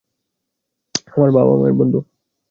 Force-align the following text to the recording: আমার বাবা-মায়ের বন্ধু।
আমার 1.07 1.29
বাবা-মায়ের 1.31 1.75
বন্ধু। 1.79 1.99